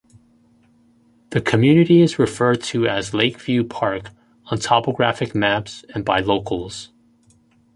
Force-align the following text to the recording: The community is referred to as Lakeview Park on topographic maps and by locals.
The 1.29 1.41
community 1.41 2.01
is 2.01 2.17
referred 2.17 2.63
to 2.63 2.87
as 2.87 3.13
Lakeview 3.13 3.65
Park 3.65 4.09
on 4.45 4.57
topographic 4.57 5.35
maps 5.35 5.85
and 5.93 6.03
by 6.03 6.21
locals. 6.21 6.89